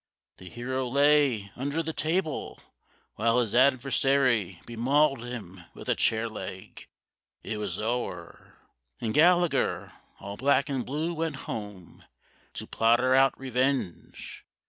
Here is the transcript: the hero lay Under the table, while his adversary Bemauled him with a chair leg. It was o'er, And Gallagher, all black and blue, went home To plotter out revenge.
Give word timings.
the 0.37 0.49
hero 0.49 0.87
lay 0.87 1.51
Under 1.55 1.83
the 1.83 1.93
table, 1.93 2.59
while 3.17 3.39
his 3.39 3.53
adversary 3.53 4.59
Bemauled 4.65 5.23
him 5.23 5.61
with 5.75 5.87
a 5.89 5.93
chair 5.93 6.27
leg. 6.27 6.87
It 7.43 7.57
was 7.59 7.79
o'er, 7.79 8.57
And 8.99 9.13
Gallagher, 9.13 9.93
all 10.19 10.37
black 10.37 10.69
and 10.69 10.83
blue, 10.83 11.13
went 11.13 11.35
home 11.45 12.03
To 12.55 12.65
plotter 12.65 13.13
out 13.13 13.39
revenge. 13.39 14.43